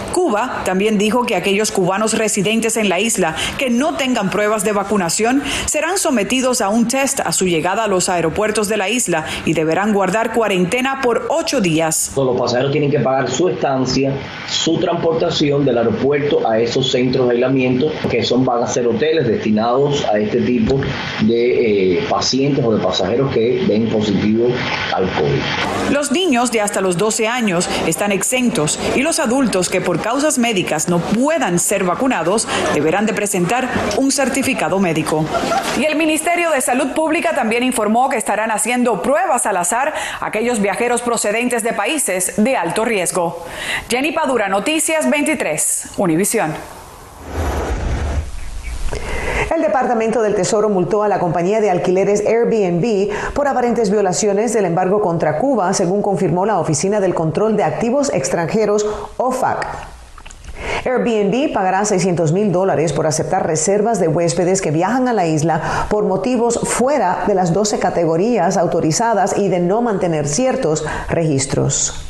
Cuba 0.09 0.63
también 0.65 0.99
dijo 0.99 1.25
que 1.25 1.37
aquellos 1.37 1.71
cubanos 1.71 2.15
residentes 2.15 2.77
en 2.77 2.89
la 2.89 3.01
isla 3.01 3.37
que 3.59 3.71
no 3.71 3.97
tengan 3.97 4.31
pruebas 4.31 4.65
de 4.65 4.73
vacunación 4.73 5.43
serán 5.67 5.99
sometidos 5.99 6.61
a 6.61 6.69
un 6.69 6.89
test 6.89 7.21
a 7.21 7.33
su 7.33 7.47
llegada 7.47 7.85
a 7.85 7.89
los 7.89 8.09
aeropuertos 8.09 8.69
de 8.69 8.77
la 8.77 8.89
isla 8.89 9.25
y 9.45 9.53
deberán 9.53 9.93
guardar 9.93 10.33
cuarentena 10.33 11.01
por 11.01 11.27
ocho 11.31 11.61
días. 11.61 12.13
Los 12.17 12.39
pasajeros 12.39 12.73
tienen 12.73 12.91
que 12.91 13.01
pagar 13.01 13.31
su 13.31 13.49
estancia, 13.49 14.13
su 14.49 14.79
transportación 14.79 15.65
del 15.65 15.79
aeropuerto 15.79 16.49
a 16.49 16.59
esos 16.59 16.91
centros 16.91 17.29
de 17.29 17.35
aislamiento, 17.35 17.91
que 18.11 18.23
son 18.23 18.45
van 18.45 18.63
a 18.63 18.67
ser 18.67 18.87
hoteles 18.87 19.27
destinados 19.27 20.05
a 20.07 20.19
este 20.19 20.41
tipo 20.43 20.81
de 21.23 21.97
eh, 21.97 22.07
pacientes 22.09 22.65
o 22.65 22.75
de 22.75 22.83
pasajeros 22.83 23.33
que 23.33 23.65
den 23.67 23.89
positivo 23.89 24.49
al 24.95 25.05
COVID. 25.13 25.93
Los 25.93 26.13
niños 26.13 26.51
de 26.53 26.61
hasta 26.61 26.81
los 26.81 26.97
12 26.97 27.29
años 27.29 27.69
están 27.87 28.13
exentos 28.13 28.79
y 28.95 29.03
los 29.03 29.19
adultos 29.19 29.69
que 29.69 29.81
por 29.81 29.98
causas 29.99 30.39
médicas 30.39 30.89
no 30.89 30.99
puedan 30.99 31.59
ser 31.59 31.85
vacunados, 31.85 32.49
deberán 32.75 33.07
de 33.07 33.13
presentar 33.13 33.69
un 33.97 34.11
certificado 34.11 34.79
médico. 34.79 35.25
Y 35.79 35.85
el 35.85 35.97
Ministerio 35.97 36.51
de 36.51 36.61
Salud 36.61 36.93
Pública 36.93 37.35
también 37.35 37.63
informó 37.63 38.09
que 38.09 38.17
estarán 38.17 38.51
haciendo 38.51 39.03
pruebas 39.03 39.47
al 39.47 39.57
azar 39.57 39.93
a 40.21 40.27
aquellos 40.27 40.61
viajeros 40.61 41.03
procedentes 41.03 41.63
de 41.63 41.73
países 41.73 42.35
de 42.37 42.57
alto 42.57 42.85
riesgo. 42.85 43.47
Jenny 43.89 44.13
Padura, 44.13 44.49
Noticias 44.49 45.09
23, 45.11 45.91
Univisión. 45.97 46.78
El 49.59 49.65
Departamento 49.65 50.23
del 50.23 50.37
Tesoro 50.37 50.69
multó 50.69 51.03
a 51.03 51.09
la 51.09 51.19
compañía 51.19 51.61
de 51.61 51.69
alquileres 51.69 52.25
Airbnb 52.25 53.11
por 53.35 53.49
aparentes 53.49 53.91
violaciones 53.91 54.53
del 54.53 54.67
embargo 54.67 55.01
contra 55.01 55.39
Cuba, 55.39 55.75
según 55.75 56.01
confirmó 56.01 56.47
la 56.47 56.61
Oficina 56.61 57.01
del 57.01 57.13
Control 57.13 57.57
de 57.57 57.65
Activos 57.65 58.09
Extranjeros, 58.15 58.87
OFAC. 59.17 59.67
Airbnb 60.85 61.53
pagará 61.53 61.85
600 61.85 62.31
mil 62.31 62.53
dólares 62.53 62.93
por 62.93 63.09
aceptar 63.09 63.49
reservas 63.49 63.99
de 63.99 64.07
huéspedes 64.07 64.63
que 64.63 64.71
viajan 64.71 65.09
a 65.09 65.13
la 65.13 65.27
isla 65.27 65.87
por 65.91 66.05
motivos 66.05 66.61
fuera 66.63 67.25
de 67.27 67.35
las 67.35 67.53
12 67.53 67.81
categorías 67.81 68.57
autorizadas 68.57 69.37
y 69.37 69.49
de 69.49 69.59
no 69.59 69.83
mantener 69.83 70.29
ciertos 70.29 70.87
registros. 71.09 72.08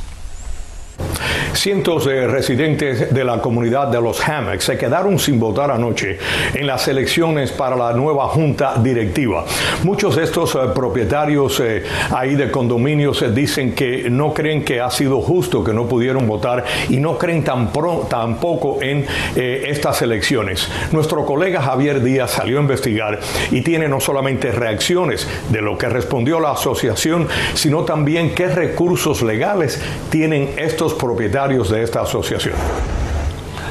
Cientos 1.55 2.05
de 2.05 2.27
residentes 2.27 3.13
de 3.13 3.25
la 3.25 3.41
comunidad 3.41 3.89
de 3.89 4.01
los 4.01 4.27
Hammocks 4.27 4.65
se 4.65 4.77
quedaron 4.77 5.19
sin 5.19 5.41
votar 5.41 5.71
anoche 5.71 6.19
en 6.55 6.67
las 6.67 6.87
elecciones 6.89 7.53
para 7.53 7.75
la 7.75 7.93
nueva 7.93 8.29
junta 8.29 8.75
directiva. 8.79 9.45
Muchos 9.83 10.17
de 10.17 10.25
estos 10.25 10.55
eh, 10.55 10.59
propietarios 10.75 11.59
eh, 11.61 11.83
ahí 12.15 12.35
de 12.35 12.51
condominios 12.51 13.23
eh, 13.23 13.31
dicen 13.31 13.75
que 13.75 14.09
no 14.11 14.35
creen 14.35 14.65
que 14.65 14.81
ha 14.81 14.91
sido 14.91 15.21
justo 15.21 15.65
que 15.65 15.73
no 15.73 15.87
pudieron 15.87 16.27
votar 16.27 16.65
y 16.89 16.99
no 16.99 17.17
creen 17.19 17.43
tampoco 17.45 18.79
en 18.83 19.07
estas 19.35 20.03
elecciones. 20.03 20.69
Nuestro 20.93 21.25
colega 21.25 21.63
Javier 21.63 22.03
Díaz 22.03 22.33
salió 22.33 22.59
a 22.59 22.63
investigar 22.63 23.21
y 23.51 23.63
tiene 23.63 23.89
no 23.89 24.01
solamente 24.01 24.53
reacciones 24.53 25.27
de 25.49 25.63
lo 25.63 25.79
que 25.79 25.89
respondió 25.89 26.41
la 26.41 26.53
asociación, 26.53 27.29
sino 27.55 27.85
también 27.85 28.35
qué 28.35 28.49
recursos 28.49 29.23
legales 29.23 29.81
tienen 30.11 30.51
estos 30.57 30.95
propietarios 30.95 31.38
de 31.47 31.85
esta 31.85 32.01
asociación. 32.01 32.57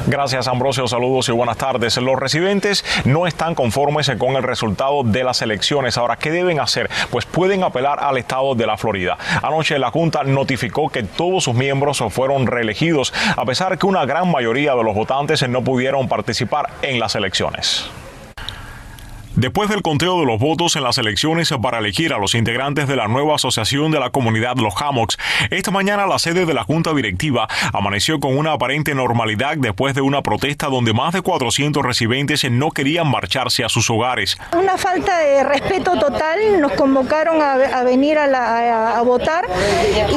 Gracias 0.06 0.48
Ambrosio, 0.48 0.88
saludos 0.88 1.28
y 1.28 1.32
buenas 1.32 1.58
tardes. 1.58 1.98
Los 1.98 2.18
residentes 2.18 2.82
no 3.04 3.26
están 3.26 3.54
conformes 3.54 4.10
con 4.18 4.36
el 4.36 4.42
resultado 4.42 5.02
de 5.04 5.22
las 5.22 5.42
elecciones. 5.42 5.98
Ahora, 5.98 6.16
¿qué 6.16 6.30
deben 6.30 6.60
hacer? 6.60 6.88
Pues 7.10 7.26
pueden 7.26 7.62
apelar 7.62 7.98
al 8.00 8.16
estado 8.16 8.54
de 8.54 8.66
la 8.66 8.78
Florida. 8.78 9.18
Anoche 9.42 9.78
la 9.78 9.90
Junta 9.90 10.24
notificó 10.24 10.88
que 10.88 11.02
todos 11.02 11.44
sus 11.44 11.54
miembros 11.54 12.02
fueron 12.08 12.46
reelegidos, 12.46 13.12
a 13.36 13.44
pesar 13.44 13.76
que 13.76 13.84
una 13.84 14.06
gran 14.06 14.30
mayoría 14.30 14.74
de 14.74 14.82
los 14.82 14.94
votantes 14.94 15.46
no 15.46 15.62
pudieron 15.62 16.08
participar 16.08 16.70
en 16.80 16.98
las 16.98 17.14
elecciones. 17.14 17.90
Después 19.38 19.68
del 19.68 19.82
conteo 19.82 20.18
de 20.18 20.26
los 20.26 20.40
votos 20.40 20.74
en 20.74 20.82
las 20.82 20.98
elecciones 20.98 21.54
para 21.62 21.78
elegir 21.78 22.12
a 22.12 22.18
los 22.18 22.34
integrantes 22.34 22.88
de 22.88 22.96
la 22.96 23.06
nueva 23.06 23.36
asociación 23.36 23.92
de 23.92 24.00
la 24.00 24.10
comunidad 24.10 24.56
Los 24.56 24.74
Hammocks, 24.82 25.16
esta 25.50 25.70
mañana 25.70 26.08
la 26.08 26.18
sede 26.18 26.44
de 26.44 26.54
la 26.54 26.64
Junta 26.64 26.92
Directiva 26.92 27.46
amaneció 27.72 28.18
con 28.18 28.36
una 28.36 28.54
aparente 28.54 28.96
normalidad 28.96 29.56
después 29.56 29.94
de 29.94 30.00
una 30.00 30.22
protesta 30.22 30.66
donde 30.66 30.92
más 30.92 31.14
de 31.14 31.22
400 31.22 31.84
residentes 31.84 32.50
no 32.50 32.72
querían 32.72 33.08
marcharse 33.08 33.62
a 33.62 33.68
sus 33.68 33.88
hogares. 33.90 34.36
Una 34.58 34.76
falta 34.76 35.16
de 35.18 35.44
respeto 35.44 35.92
total, 36.00 36.60
nos 36.60 36.72
convocaron 36.72 37.40
a, 37.40 37.84
venir 37.84 38.18
a 38.18 39.00
votar 39.02 39.46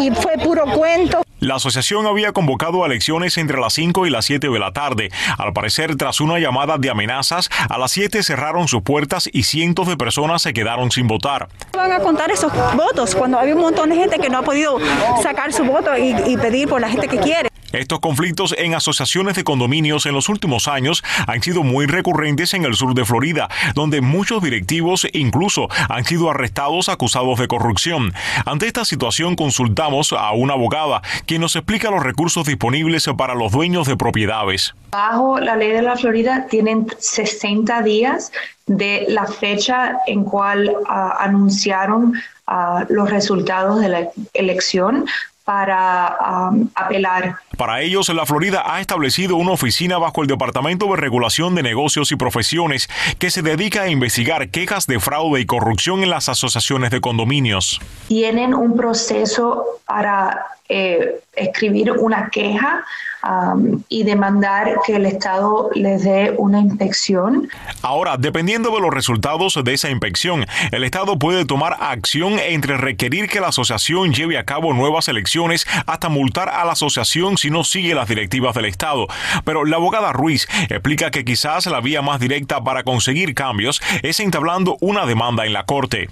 y 0.01 0.09
fue 0.09 0.39
puro 0.43 0.65
cuento. 0.65 1.21
La 1.41 1.55
asociación 1.55 2.05
había 2.05 2.33
convocado 2.33 2.83
a 2.83 2.85
elecciones 2.85 3.35
entre 3.39 3.59
las 3.59 3.73
5 3.73 4.05
y 4.05 4.11
las 4.11 4.25
7 4.25 4.47
de 4.47 4.59
la 4.59 4.73
tarde. 4.73 5.09
Al 5.39 5.53
parecer, 5.53 5.95
tras 5.95 6.21
una 6.21 6.37
llamada 6.37 6.77
de 6.77 6.91
amenazas, 6.91 7.49
a 7.67 7.79
las 7.79 7.91
7 7.93 8.21
cerraron 8.21 8.67
sus 8.67 8.83
puertas 8.83 9.10
y 9.31 9.43
cientos 9.43 9.87
de 9.87 9.97
personas 9.97 10.41
se 10.41 10.53
quedaron 10.53 10.89
sin 10.89 11.07
votar. 11.07 11.49
Van 11.73 11.91
a 11.91 11.99
contar 11.99 12.31
esos 12.31 12.51
votos 12.75 13.13
cuando 13.13 13.37
había 13.37 13.55
un 13.55 13.61
montón 13.61 13.89
de 13.89 13.95
gente 13.95 14.19
que 14.19 14.29
no 14.29 14.39
ha 14.39 14.43
podido 14.43 14.77
sacar 15.21 15.51
su 15.51 15.65
voto 15.65 15.91
y 15.97 16.37
pedir 16.37 16.69
por 16.69 16.79
la 16.79 16.89
gente 16.89 17.07
que 17.07 17.17
quiere. 17.17 17.50
Estos 17.73 17.99
conflictos 17.99 18.53
en 18.57 18.73
asociaciones 18.73 19.35
de 19.35 19.43
condominios 19.43 20.05
en 20.05 20.13
los 20.13 20.27
últimos 20.29 20.67
años 20.67 21.03
han 21.27 21.41
sido 21.41 21.63
muy 21.63 21.85
recurrentes 21.85 22.53
en 22.53 22.65
el 22.65 22.75
sur 22.75 22.93
de 22.93 23.05
Florida, 23.05 23.49
donde 23.75 24.01
muchos 24.01 24.43
directivos 24.43 25.07
incluso 25.13 25.69
han 25.89 26.03
sido 26.03 26.29
arrestados 26.29 26.89
acusados 26.89 27.39
de 27.39 27.47
corrupción. 27.47 28.13
Ante 28.45 28.67
esta 28.67 28.83
situación 28.83 29.35
consultamos 29.35 30.13
a 30.13 30.31
una 30.31 30.53
abogada 30.53 31.01
quien 31.25 31.41
nos 31.41 31.55
explica 31.55 31.91
los 31.91 32.03
recursos 32.03 32.45
disponibles 32.45 33.07
para 33.17 33.35
los 33.35 33.51
dueños 33.51 33.87
de 33.87 33.95
propiedades. 33.95 34.73
Bajo 34.91 35.39
la 35.39 35.55
ley 35.55 35.71
de 35.71 35.81
la 35.81 35.95
Florida 35.95 36.47
tienen 36.49 36.87
60 36.99 37.81
días 37.83 38.31
de 38.67 39.05
la 39.07 39.25
fecha 39.25 39.97
en 40.07 40.23
cual 40.23 40.73
ah, 40.87 41.17
anunciaron 41.19 42.13
ah, 42.47 42.85
los 42.89 43.09
resultados 43.09 43.79
de 43.79 43.89
la 43.89 44.09
elección 44.33 45.05
para 45.43 46.49
um, 46.51 46.67
apelar. 46.75 47.35
Para 47.57 47.81
ellos, 47.81 48.09
la 48.09 48.25
Florida 48.25 48.63
ha 48.65 48.79
establecido 48.79 49.35
una 49.35 49.51
oficina 49.51 49.97
bajo 49.97 50.21
el 50.21 50.27
Departamento 50.27 50.87
de 50.87 50.97
Regulación 50.97 51.55
de 51.55 51.63
Negocios 51.63 52.11
y 52.11 52.15
Profesiones 52.15 52.89
que 53.19 53.29
se 53.29 53.41
dedica 53.41 53.83
a 53.83 53.89
investigar 53.89 54.49
quejas 54.49 54.87
de 54.87 54.99
fraude 54.99 55.41
y 55.41 55.45
corrupción 55.45 56.03
en 56.03 56.09
las 56.09 56.29
asociaciones 56.29 56.91
de 56.91 57.01
condominios. 57.01 57.79
Tienen 58.07 58.53
un 58.53 58.75
proceso 58.75 59.65
para 59.85 60.45
eh, 60.73 61.19
escribir 61.35 61.91
una 61.91 62.29
queja 62.29 62.85
um, 63.23 63.83
y 63.89 64.03
demandar 64.03 64.77
que 64.85 64.95
el 64.95 65.05
Estado 65.05 65.69
les 65.75 66.03
dé 66.03 66.33
una 66.37 66.61
inspección. 66.61 67.49
Ahora, 67.81 68.15
dependiendo 68.17 68.71
de 68.71 68.79
los 68.79 68.93
resultados 68.93 69.59
de 69.61 69.73
esa 69.73 69.89
inspección, 69.89 70.45
el 70.71 70.85
Estado 70.85 71.19
puede 71.19 71.43
tomar 71.43 71.75
acción 71.81 72.39
entre 72.39 72.77
requerir 72.77 73.27
que 73.27 73.41
la 73.41 73.47
asociación 73.47 74.13
lleve 74.13 74.37
a 74.37 74.45
cabo 74.45 74.73
nuevas 74.73 75.09
elecciones 75.09 75.67
hasta 75.87 76.07
multar 76.07 76.47
a 76.47 76.63
la 76.63 76.71
asociación 76.71 77.37
si 77.37 77.49
no 77.49 77.65
sigue 77.65 77.93
las 77.93 78.07
directivas 78.07 78.55
del 78.55 78.65
Estado. 78.65 79.07
Pero 79.43 79.65
la 79.65 79.75
abogada 79.75 80.13
Ruiz 80.13 80.47
explica 80.69 81.11
que 81.11 81.25
quizás 81.25 81.65
la 81.65 81.81
vía 81.81 82.01
más 82.01 82.21
directa 82.21 82.63
para 82.63 82.83
conseguir 82.83 83.35
cambios 83.35 83.81
es 84.03 84.21
entablando 84.21 84.77
una 84.79 85.05
demanda 85.05 85.45
en 85.45 85.51
la 85.51 85.65
Corte. 85.65 86.07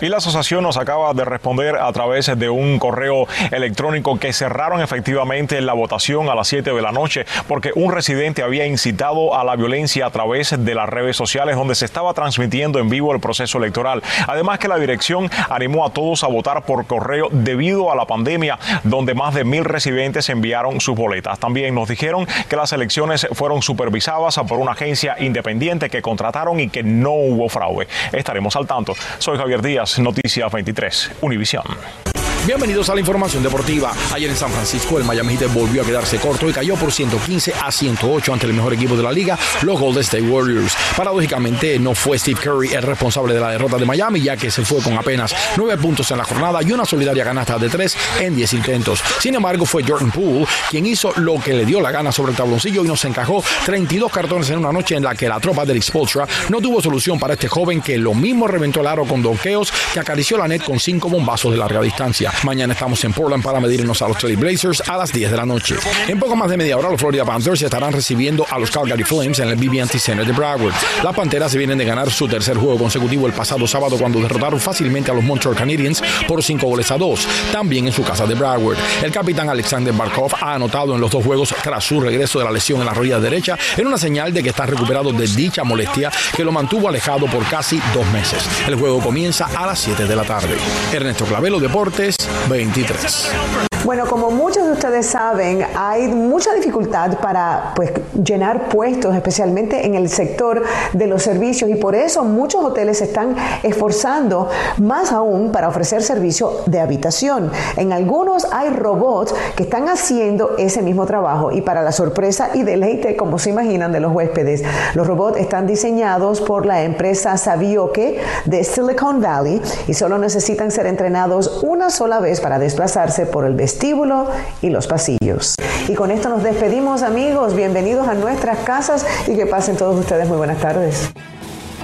Y 0.00 0.08
la 0.08 0.16
asociación 0.16 0.62
nos 0.62 0.78
acaba 0.78 1.12
de 1.12 1.26
responder 1.26 1.76
a 1.76 1.92
través 1.92 2.38
de 2.38 2.48
un 2.48 2.78
correo 2.78 3.26
electrónico 3.50 4.18
que 4.18 4.32
cerraron 4.32 4.80
efectivamente 4.80 5.60
la 5.60 5.74
votación 5.74 6.30
a 6.30 6.34
las 6.34 6.48
7 6.48 6.72
de 6.72 6.80
la 6.80 6.90
noche 6.90 7.26
porque 7.46 7.70
un 7.74 7.92
residente 7.92 8.42
había 8.42 8.66
incitado 8.66 9.36
a 9.38 9.44
la 9.44 9.56
violencia 9.56 10.06
a 10.06 10.10
través 10.10 10.54
de 10.56 10.74
las 10.74 10.88
redes 10.88 11.16
sociales 11.16 11.54
donde 11.56 11.74
se 11.74 11.84
estaba 11.84 12.14
transmitiendo 12.14 12.78
en 12.78 12.88
vivo 12.88 13.12
el 13.12 13.20
proceso 13.20 13.58
electoral. 13.58 14.02
Además 14.26 14.58
que 14.58 14.68
la 14.68 14.78
dirección 14.78 15.30
animó 15.50 15.84
a 15.84 15.90
todos 15.90 16.24
a 16.24 16.28
votar 16.28 16.62
por 16.64 16.86
correo 16.86 17.28
debido 17.30 17.92
a 17.92 17.96
la 17.96 18.06
pandemia 18.06 18.58
donde 18.84 19.12
más 19.12 19.34
de 19.34 19.44
mil 19.44 19.66
residentes 19.66 20.30
enviaron 20.30 20.80
sus 20.80 20.96
boletas. 20.96 21.38
También 21.38 21.74
nos 21.74 21.88
dijeron 21.90 22.26
que 22.48 22.56
las 22.56 22.72
elecciones 22.72 23.28
fueron 23.32 23.60
supervisadas 23.60 24.38
por 24.48 24.58
una 24.58 24.72
agencia 24.72 25.16
independiente 25.18 25.90
que 25.90 26.00
contrataron 26.00 26.58
y 26.58 26.70
que 26.70 26.82
no 26.82 27.12
hubo 27.12 27.50
fraude. 27.50 27.86
Estaremos 28.12 28.56
al 28.56 28.66
tanto. 28.66 28.94
Soy 29.18 29.36
Javier 29.36 29.60
Díaz. 29.60 29.89
Noticias 29.98 30.52
23, 30.52 31.12
Univisión. 31.22 32.09
Bienvenidos 32.46 32.88
a 32.88 32.94
la 32.94 33.00
información 33.00 33.42
deportiva. 33.42 33.92
Ayer 34.14 34.30
en 34.30 34.36
San 34.36 34.50
Francisco 34.50 34.98
el 34.98 35.04
Miami 35.04 35.36
Heat 35.36 35.52
volvió 35.52 35.82
a 35.82 35.84
quedarse 35.84 36.16
corto 36.16 36.48
y 36.48 36.52
cayó 36.54 36.74
por 36.74 36.90
115 36.90 37.52
a 37.52 37.70
108 37.70 38.32
ante 38.32 38.46
el 38.46 38.54
mejor 38.54 38.72
equipo 38.72 38.96
de 38.96 39.02
la 39.02 39.12
liga, 39.12 39.38
los 39.60 39.78
Golden 39.78 40.00
State 40.00 40.22
Warriors. 40.22 40.74
Paradójicamente 40.96 41.78
no 41.78 41.94
fue 41.94 42.18
Steve 42.18 42.40
Curry 42.42 42.72
el 42.72 42.82
responsable 42.82 43.34
de 43.34 43.40
la 43.40 43.50
derrota 43.50 43.76
de 43.76 43.84
Miami, 43.84 44.22
ya 44.22 44.38
que 44.38 44.50
se 44.50 44.64
fue 44.64 44.80
con 44.80 44.96
apenas 44.96 45.34
9 45.58 45.76
puntos 45.76 46.10
en 46.12 46.16
la 46.16 46.24
jornada 46.24 46.62
y 46.62 46.72
una 46.72 46.86
solidaria 46.86 47.24
canasta 47.24 47.58
de 47.58 47.68
3 47.68 47.96
en 48.20 48.34
10 48.34 48.54
intentos. 48.54 49.02
Sin 49.20 49.34
embargo, 49.34 49.66
fue 49.66 49.84
Jordan 49.86 50.10
Poole 50.10 50.46
quien 50.70 50.86
hizo 50.86 51.12
lo 51.16 51.38
que 51.38 51.52
le 51.52 51.66
dio 51.66 51.78
la 51.82 51.90
gana 51.90 52.10
sobre 52.10 52.32
el 52.32 52.38
tabloncillo 52.38 52.82
y 52.82 52.88
nos 52.88 53.04
encajó 53.04 53.44
32 53.66 54.10
cartones 54.10 54.48
en 54.48 54.58
una 54.58 54.72
noche 54.72 54.96
en 54.96 55.04
la 55.04 55.14
que 55.14 55.28
la 55.28 55.40
tropa 55.40 55.66
del 55.66 55.82
Spolstra 55.82 56.26
no 56.48 56.62
tuvo 56.62 56.80
solución 56.80 57.18
para 57.18 57.34
este 57.34 57.48
joven 57.48 57.82
que 57.82 57.98
lo 57.98 58.14
mismo 58.14 58.46
reventó 58.46 58.80
el 58.80 58.86
aro 58.86 59.04
con 59.04 59.22
donkeos 59.22 59.70
que 59.92 60.00
acarició 60.00 60.38
la 60.38 60.48
net 60.48 60.64
con 60.64 60.80
5 60.80 61.06
bombazos 61.10 61.52
de 61.52 61.58
larga 61.58 61.82
distancia. 61.82 62.29
Mañana 62.44 62.72
estamos 62.72 63.02
en 63.04 63.12
Portland 63.12 63.42
para 63.42 63.60
medirnos 63.60 64.00
a 64.02 64.08
los 64.08 64.18
Trail 64.18 64.36
Blazers 64.36 64.82
a 64.88 64.96
las 64.96 65.12
10 65.12 65.30
de 65.30 65.36
la 65.36 65.46
noche. 65.46 65.76
En 66.08 66.18
poco 66.18 66.36
más 66.36 66.50
de 66.50 66.56
media 66.56 66.76
hora, 66.76 66.90
los 66.90 67.00
Florida 67.00 67.24
Panthers 67.24 67.62
estarán 67.62 67.92
recibiendo 67.92 68.46
a 68.48 68.58
los 68.58 68.70
Calgary 68.70 69.04
Flames 69.04 69.38
en 69.38 69.48
el 69.48 69.56
BB&T 69.56 69.98
Center 69.98 70.26
de 70.26 70.32
Broward. 70.32 70.74
Las 71.02 71.14
Panteras 71.14 71.52
se 71.52 71.58
vienen 71.58 71.78
de 71.78 71.84
ganar 71.84 72.10
su 72.10 72.28
tercer 72.28 72.56
juego 72.56 72.78
consecutivo 72.78 73.26
el 73.26 73.32
pasado 73.32 73.66
sábado 73.66 73.96
cuando 73.98 74.20
derrotaron 74.20 74.60
fácilmente 74.60 75.10
a 75.10 75.14
los 75.14 75.24
Montreal 75.24 75.56
Canadiens 75.56 76.02
por 76.26 76.42
5 76.42 76.66
goles 76.66 76.90
a 76.90 76.98
2, 76.98 77.28
también 77.52 77.86
en 77.86 77.92
su 77.92 78.02
casa 78.02 78.26
de 78.26 78.34
Broward. 78.34 78.78
El 79.02 79.12
capitán 79.12 79.48
Alexander 79.48 79.92
Barkov 79.92 80.34
ha 80.40 80.54
anotado 80.54 80.94
en 80.94 81.00
los 81.00 81.10
dos 81.10 81.24
juegos 81.24 81.54
tras 81.62 81.84
su 81.84 82.00
regreso 82.00 82.38
de 82.38 82.44
la 82.44 82.52
lesión 82.52 82.80
en 82.80 82.86
la 82.86 82.94
rodilla 82.94 83.20
derecha 83.20 83.58
en 83.76 83.86
una 83.86 83.98
señal 83.98 84.32
de 84.32 84.42
que 84.42 84.50
está 84.50 84.66
recuperado 84.66 85.12
de 85.12 85.26
dicha 85.26 85.64
molestia 85.64 86.10
que 86.36 86.44
lo 86.44 86.52
mantuvo 86.52 86.88
alejado 86.88 87.26
por 87.26 87.44
casi 87.46 87.80
dos 87.94 88.06
meses. 88.12 88.42
El 88.66 88.76
juego 88.76 89.00
comienza 89.00 89.46
a 89.46 89.66
las 89.66 89.78
7 89.80 90.06
de 90.06 90.16
la 90.16 90.24
tarde. 90.24 90.56
Ernesto 90.92 91.24
Clavelo, 91.24 91.60
Deportes, 91.60 92.16
23. 92.48 93.69
Bueno, 93.82 94.04
como 94.06 94.30
muchos 94.30 94.66
de 94.66 94.72
ustedes 94.72 95.06
saben, 95.06 95.64
hay 95.74 96.08
mucha 96.08 96.52
dificultad 96.52 97.18
para 97.18 97.72
pues, 97.74 97.92
llenar 98.22 98.68
puestos, 98.68 99.16
especialmente 99.16 99.86
en 99.86 99.94
el 99.94 100.10
sector 100.10 100.62
de 100.92 101.06
los 101.06 101.22
servicios, 101.22 101.70
y 101.70 101.76
por 101.76 101.94
eso 101.94 102.22
muchos 102.22 102.62
hoteles 102.62 102.98
se 102.98 103.04
están 103.04 103.34
esforzando 103.62 104.50
más 104.76 105.12
aún 105.12 105.50
para 105.50 105.68
ofrecer 105.68 106.02
servicio 106.02 106.52
de 106.66 106.78
habitación. 106.78 107.50
En 107.76 107.94
algunos 107.94 108.46
hay 108.52 108.68
robots 108.68 109.34
que 109.56 109.62
están 109.62 109.88
haciendo 109.88 110.56
ese 110.58 110.82
mismo 110.82 111.06
trabajo 111.06 111.50
y 111.50 111.62
para 111.62 111.82
la 111.82 111.92
sorpresa 111.92 112.50
y 112.52 112.64
deleite, 112.64 113.16
como 113.16 113.38
se 113.38 113.48
imaginan, 113.48 113.92
de 113.92 114.00
los 114.00 114.12
huéspedes. 114.12 114.62
Los 114.92 115.06
robots 115.06 115.38
están 115.38 115.66
diseñados 115.66 116.42
por 116.42 116.66
la 116.66 116.82
empresa 116.82 117.38
Savioke 117.38 118.20
de 118.44 118.62
Silicon 118.62 119.22
Valley 119.22 119.62
y 119.88 119.94
solo 119.94 120.18
necesitan 120.18 120.70
ser 120.70 120.84
entrenados 120.84 121.62
una 121.62 121.88
sola 121.88 122.20
vez 122.20 122.42
para 122.42 122.58
desplazarse 122.58 123.24
por 123.24 123.46
el 123.46 123.54
vestíbulo 123.70 124.28
y 124.62 124.70
los 124.70 124.86
pasillos. 124.88 125.54
Y 125.88 125.94
con 125.94 126.10
esto 126.10 126.28
nos 126.28 126.42
despedimos 126.42 127.02
amigos, 127.02 127.54
bienvenidos 127.54 128.08
a 128.08 128.14
nuestras 128.14 128.58
casas 128.60 129.06
y 129.28 129.36
que 129.36 129.46
pasen 129.46 129.76
todos 129.76 129.98
ustedes 129.98 130.28
muy 130.28 130.38
buenas 130.38 130.58
tardes. 130.58 131.10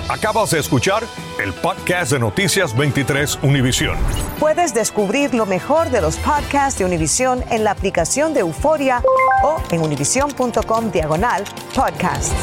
Acabas 0.08 0.50
de 0.50 0.58
escuchar 0.60 1.02
el 1.42 1.52
podcast 1.52 2.12
de 2.12 2.18
Noticias 2.18 2.76
23 2.76 3.40
Univisión. 3.42 3.96
Puedes 4.38 4.74
descubrir 4.74 5.34
lo 5.34 5.46
mejor 5.46 5.90
de 5.90 6.00
los 6.00 6.16
podcasts 6.16 6.78
de 6.78 6.84
Univisión 6.84 7.44
en 7.50 7.64
la 7.64 7.72
aplicación 7.72 8.34
de 8.34 8.40
Euforia 8.40 9.02
o 9.42 9.56
en 9.70 9.80
univision.com 9.80 10.90
diagonal 10.90 11.44
podcasts. 11.74 12.34